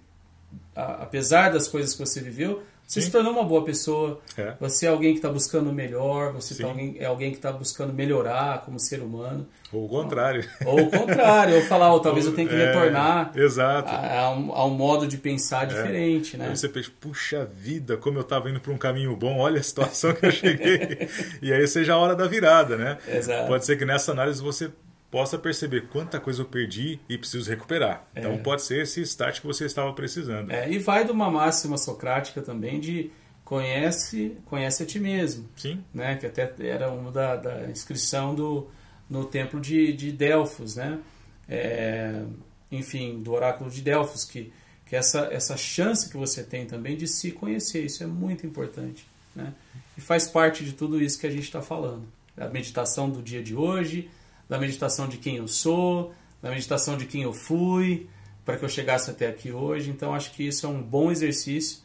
a, 0.74 1.04
apesar 1.04 1.52
das 1.52 1.68
coisas 1.68 1.94
que 1.94 2.00
você 2.00 2.20
viveu, 2.20 2.64
você 2.92 3.00
Sim. 3.00 3.06
se 3.06 3.12
tornou 3.12 3.32
uma 3.32 3.42
boa 3.42 3.64
pessoa. 3.64 4.20
É. 4.36 4.52
Você 4.60 4.84
é 4.84 4.90
alguém 4.90 5.12
que 5.12 5.18
está 5.18 5.30
buscando 5.30 5.72
melhor. 5.72 6.34
Você 6.34 6.54
tá 6.54 6.68
alguém, 6.68 6.94
é 6.98 7.06
alguém 7.06 7.30
que 7.30 7.38
está 7.38 7.50
buscando 7.50 7.90
melhorar 7.90 8.60
como 8.66 8.78
ser 8.78 9.00
humano. 9.00 9.48
Ou 9.72 9.86
o 9.86 9.88
contrário. 9.88 10.46
Ou 10.66 10.78
o 10.78 10.90
contrário. 10.90 11.54
ou 11.54 11.62
falar, 11.62 11.90
ou 11.94 12.00
talvez 12.00 12.26
eu 12.26 12.34
tenha 12.34 12.46
que 12.46 12.54
é, 12.54 12.66
retornar 12.66 13.32
exato. 13.34 13.88
A, 13.88 14.18
a, 14.18 14.30
um, 14.32 14.52
a, 14.52 14.66
um, 14.66 14.74
modo 14.74 15.06
de 15.06 15.16
pensar 15.16 15.62
é. 15.62 15.66
diferente. 15.68 16.36
Né? 16.36 16.48
Aí 16.50 16.54
você 16.54 16.68
pensa, 16.68 16.90
puxa 17.00 17.46
vida, 17.46 17.96
como 17.96 18.18
eu 18.18 18.22
estava 18.22 18.50
indo 18.50 18.60
para 18.60 18.70
um 18.70 18.76
caminho 18.76 19.16
bom. 19.16 19.38
Olha 19.38 19.58
a 19.58 19.62
situação 19.62 20.12
que 20.12 20.26
eu 20.26 20.30
cheguei. 20.30 21.08
e 21.40 21.50
aí 21.50 21.66
seja 21.66 21.94
a 21.94 21.96
hora 21.96 22.14
da 22.14 22.26
virada. 22.26 22.76
né? 22.76 22.98
Exato. 23.08 23.48
Pode 23.48 23.64
ser 23.64 23.78
que 23.78 23.86
nessa 23.86 24.12
análise 24.12 24.42
você 24.42 24.70
possa 25.12 25.38
perceber 25.38 25.88
quanta 25.88 26.18
coisa 26.18 26.40
eu 26.40 26.46
perdi 26.46 26.98
e 27.06 27.18
preciso 27.18 27.48
recuperar. 27.50 28.02
Então 28.16 28.32
é. 28.32 28.38
pode 28.38 28.62
ser 28.62 28.80
esse 28.80 29.02
start 29.02 29.42
que 29.42 29.46
você 29.46 29.66
estava 29.66 29.92
precisando. 29.92 30.50
É, 30.50 30.70
e 30.70 30.78
vai 30.78 31.04
de 31.04 31.12
uma 31.12 31.30
máxima 31.30 31.76
socrática 31.76 32.40
também 32.40 32.80
de 32.80 33.10
conhece, 33.44 34.38
conhece 34.46 34.82
a 34.82 34.86
ti 34.86 34.98
mesmo. 34.98 35.46
Sim. 35.54 35.84
Né? 35.92 36.16
Que 36.16 36.24
até 36.24 36.50
era 36.66 36.90
uma 36.90 37.12
da, 37.12 37.36
da 37.36 37.70
inscrição 37.70 38.34
do, 38.34 38.70
no 39.08 39.26
templo 39.26 39.60
de, 39.60 39.92
de 39.92 40.10
Delfos, 40.10 40.76
né? 40.76 40.98
É, 41.46 42.22
enfim, 42.70 43.22
do 43.22 43.32
oráculo 43.32 43.68
de 43.68 43.82
Delfos, 43.82 44.24
que, 44.24 44.50
que 44.86 44.96
essa, 44.96 45.28
essa 45.30 45.58
chance 45.58 46.08
que 46.08 46.16
você 46.16 46.42
tem 46.42 46.64
também 46.64 46.96
de 46.96 47.06
se 47.06 47.32
conhecer, 47.32 47.84
isso 47.84 48.02
é 48.02 48.06
muito 48.06 48.46
importante. 48.46 49.06
Né? 49.36 49.52
E 49.94 50.00
faz 50.00 50.26
parte 50.26 50.64
de 50.64 50.72
tudo 50.72 51.02
isso 51.02 51.20
que 51.20 51.26
a 51.26 51.30
gente 51.30 51.44
está 51.44 51.60
falando. 51.60 52.08
A 52.34 52.48
meditação 52.48 53.10
do 53.10 53.20
dia 53.20 53.42
de 53.42 53.54
hoje, 53.54 54.08
da 54.52 54.58
meditação 54.58 55.08
de 55.08 55.16
quem 55.16 55.36
eu 55.36 55.48
sou, 55.48 56.12
da 56.42 56.50
meditação 56.50 56.98
de 56.98 57.06
quem 57.06 57.22
eu 57.22 57.32
fui, 57.32 58.06
para 58.44 58.58
que 58.58 58.62
eu 58.62 58.68
chegasse 58.68 59.10
até 59.10 59.26
aqui 59.26 59.50
hoje. 59.50 59.88
Então 59.88 60.14
acho 60.14 60.30
que 60.32 60.46
isso 60.46 60.66
é 60.66 60.68
um 60.68 60.82
bom 60.82 61.10
exercício. 61.10 61.78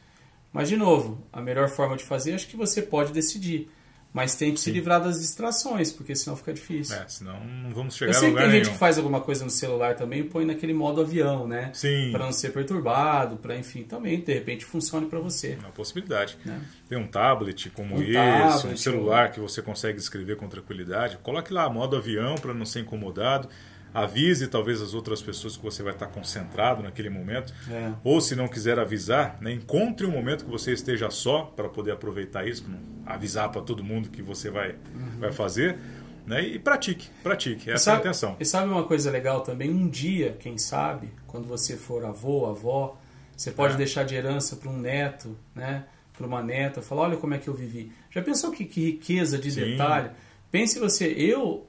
Mas, 0.52 0.68
de 0.68 0.76
novo, 0.76 1.26
a 1.32 1.40
melhor 1.40 1.70
forma 1.70 1.96
de 1.96 2.04
fazer 2.04 2.34
acho 2.34 2.46
que 2.46 2.58
você 2.58 2.82
pode 2.82 3.14
decidir. 3.14 3.70
Mas 4.18 4.34
tem 4.34 4.52
que 4.52 4.60
Sim. 4.60 4.64
se 4.64 4.72
livrar 4.72 5.00
das 5.00 5.20
distrações, 5.20 5.92
porque 5.92 6.16
senão 6.16 6.36
fica 6.36 6.52
difícil. 6.52 6.96
É, 6.96 7.08
senão 7.08 7.40
não 7.46 7.70
vamos 7.70 7.96
chegar 7.96 8.14
Eu 8.14 8.20
sei 8.20 8.32
que 8.32 8.36
tem 8.36 8.48
nenhum. 8.48 8.64
gente 8.64 8.74
que 8.74 8.80
faz 8.80 8.98
alguma 8.98 9.22
coisa 9.22 9.44
no 9.44 9.52
celular 9.52 9.94
também 9.96 10.22
e 10.22 10.24
põe 10.24 10.44
naquele 10.44 10.74
modo 10.74 11.02
avião, 11.02 11.48
né? 11.48 11.70
Sim. 11.72 12.10
Para 12.12 12.26
não 12.26 12.32
ser 12.32 12.52
perturbado, 12.52 13.38
para 13.38 13.56
enfim, 13.56 13.84
também 13.84 14.20
de 14.20 14.34
repente 14.34 14.66
funcione 14.66 15.06
para 15.06 15.20
você. 15.20 15.52
É 15.52 15.60
uma 15.60 15.70
possibilidade. 15.70 16.36
Né? 16.44 16.60
Tem 16.90 16.98
um 16.98 17.06
tablet 17.06 17.70
como 17.70 17.96
um 17.96 18.02
esse, 18.02 18.14
tablet, 18.14 18.74
um 18.74 18.78
celular 18.78 19.32
que 19.32 19.40
você 19.40 19.62
consegue 19.62 20.00
escrever 20.00 20.36
com 20.36 20.48
tranquilidade. 20.48 21.20
Coloque 21.20 21.54
lá 21.54 21.70
modo 21.70 21.96
avião 21.96 22.34
para 22.40 22.56
não 22.56 22.66
ser 22.66 22.80
incomodado 22.80 23.48
avise 23.94 24.48
talvez 24.48 24.82
as 24.82 24.94
outras 24.94 25.22
pessoas 25.22 25.58
que 25.58 25.64
você 25.64 25.82
vai 25.82 25.94
estar 25.94 26.08
concentrado 26.08 26.84
naquele 26.84 27.10
momento. 27.10 27.54
É. 27.70 27.94
Ou 28.04 28.22
se 28.22 28.36
não 28.36 28.48
quiser 28.48 28.80
avisar, 28.80 29.38
né, 29.42 29.52
encontre 29.52 30.06
um 30.06 30.12
momento 30.12 30.46
que 30.46 30.52
você 30.52 30.72
esteja 30.72 31.10
só 31.10 31.44
para 31.44 31.70
poder 31.70 31.92
aproveitar 31.92 32.48
isso, 32.48 32.66
avisar 33.06 33.50
para 33.52 33.62
todo 33.62 33.84
mundo 33.84 34.10
que 34.10 34.22
você 34.22 34.50
vai, 34.50 34.72
uhum. 34.72 35.20
vai 35.20 35.32
fazer. 35.32 35.78
Né, 36.26 36.42
e 36.42 36.60
pratique, 36.60 37.10
pratique, 37.24 37.72
essa 37.72 37.86
sabe, 37.86 37.96
é 37.96 37.98
a 37.98 38.02
intenção. 38.02 38.36
E 38.40 38.46
sabe 38.46 38.70
uma 38.70 38.84
coisa 38.84 39.10
legal 39.10 39.42
também? 39.42 39.70
Um 39.70 39.88
dia, 39.88 40.36
quem 40.38 40.58
sabe, 40.58 41.10
quando 41.26 41.48
você 41.48 41.78
for 41.78 42.04
avô, 42.04 42.48
avó, 42.48 43.00
você 43.36 43.50
pode 43.50 43.76
é. 43.76 43.78
deixar 43.78 44.04
de 44.04 44.16
herança 44.16 44.58
para 44.58 44.70
um 44.70 44.78
neto, 44.78 45.38
né? 45.56 45.86
para 46.18 46.26
uma 46.26 46.42
neta, 46.42 46.82
falar, 46.82 47.04
olha 47.04 47.18
como 47.18 47.36
é 47.36 47.38
que 47.38 47.48
eu 47.48 47.54
vivi. 47.54 47.92
Já 48.10 48.22
pensou 48.22 48.52
que, 48.52 48.66
que 48.66 48.86
riqueza 48.86 49.38
de 49.38 49.52
Sim. 49.52 49.62
detalhe? 49.62 50.10
Pense 50.50 50.80
você, 50.80 51.06
eu 51.06 51.67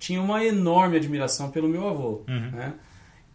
tinha 0.00 0.20
uma 0.20 0.42
enorme 0.42 0.96
admiração 0.96 1.50
pelo 1.50 1.68
meu 1.68 1.86
avô, 1.86 2.24
uhum. 2.26 2.50
né? 2.50 2.74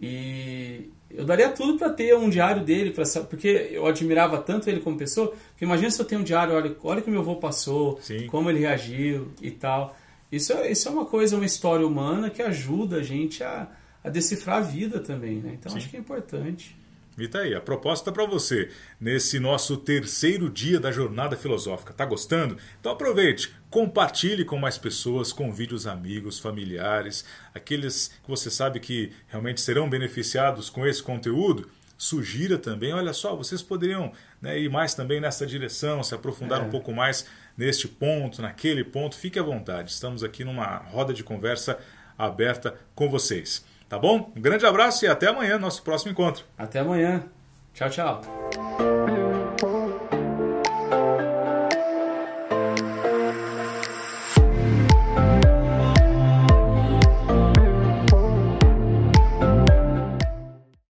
E 0.01 0.89
eu 1.10 1.24
daria 1.24 1.50
tudo 1.50 1.77
para 1.77 1.89
ter 1.91 2.15
um 2.17 2.29
diário 2.29 2.63
dele, 2.63 2.91
pra, 2.91 3.05
porque 3.29 3.69
eu 3.72 3.86
admirava 3.86 4.39
tanto 4.39 4.69
ele 4.69 4.81
como 4.81 4.98
pessoa, 4.98 5.34
que 5.55 5.63
imagina 5.63 5.91
se 5.91 6.01
eu 6.01 6.05
tenho 6.05 6.22
um 6.22 6.24
diário, 6.24 6.55
olha, 6.55 6.75
olha 6.84 7.01
que 7.01 7.10
meu 7.10 7.22
avô 7.22 7.36
passou, 7.36 8.00
Sim. 8.01 8.27
como 8.27 8.50
ele 8.50 8.60
reagiu 8.60 9.31
e 9.41 9.51
tal. 9.51 9.95
Isso 10.31 10.51
é, 10.51 10.72
isso 10.72 10.89
é 10.89 10.91
uma 10.91 11.05
coisa, 11.05 11.36
uma 11.36 11.45
história 11.45 11.86
humana 11.86 12.31
que 12.31 12.41
ajuda 12.41 12.98
a 12.98 13.03
gente 13.03 13.43
a, 13.43 13.69
a 14.03 14.10
decifrar 14.10 14.57
a 14.57 14.62
vida 14.62 15.00
também, 15.00 15.36
né? 15.36 15.51
Então 15.53 15.72
Sim. 15.72 15.77
acho 15.77 15.89
que 15.89 15.95
é 15.95 16.00
importante. 16.00 16.75
E 17.17 17.27
tá 17.29 17.39
aí, 17.39 17.55
a 17.55 17.62
proposta 17.62 18.12
para 18.12 18.25
você 18.25 18.69
nesse 19.00 19.39
nosso 19.39 19.77
terceiro 19.77 20.50
dia 20.50 20.79
da 20.81 20.91
jornada 20.91 21.38
filosófica. 21.38 21.93
Tá 21.93 22.05
gostando? 22.05 22.57
Então 22.79 22.91
aproveite, 22.91 23.55
compartilhe 23.75 24.46
com 24.46 24.58
mais 24.58 24.77
pessoas, 24.77 25.34
convide 25.34 25.75
os 25.75 25.86
amigos, 25.86 26.39
familiares, 26.39 27.25
aqueles 27.53 28.08
que 28.24 28.29
você 28.29 28.50
sabe 28.50 28.79
que 28.79 29.12
realmente 29.27 29.60
serão 29.60 29.89
beneficiados 29.89 30.70
com 30.70 30.88
esse 30.88 31.03
conteúdo. 31.03 31.70
Sugira 31.98 32.58
também, 32.58 32.94
olha 32.94 33.12
só, 33.12 33.36
vocês 33.36 33.62
poderiam 33.62 34.13
né, 34.41 34.58
ir 34.58 34.70
mais 34.70 34.96
também 34.96 35.20
nessa 35.20 35.46
direção, 35.46 36.01
se 36.03 36.15
aprofundar 36.15 36.62
é. 36.62 36.63
um 36.63 36.70
pouco 36.70 36.94
mais 36.94 37.25
neste 37.58 37.86
ponto, 37.86 38.41
naquele 38.41 38.82
ponto. 38.82 39.17
Fique 39.17 39.38
à 39.38 39.44
vontade, 39.44 39.91
estamos 39.91 40.24
aqui 40.24 40.46
numa 40.46 40.77
roda 40.77 41.13
de 41.13 41.22
conversa 41.22 41.77
aberta 42.17 42.75
com 42.96 43.10
vocês. 43.10 43.65
Tá 43.89 44.00
bom? 44.00 44.32
Um 44.34 44.41
grande 44.41 44.65
abraço 44.65 45.03
e 45.03 45.10
até 45.10 45.27
amanhã, 45.27 45.60
nosso 45.60 45.84
próximo 45.84 46.13
encontro. 46.13 46.46
Até 46.58 46.79
amanhã. 46.79 47.25
Tchau, 47.74 47.89
tchau. 47.89 48.64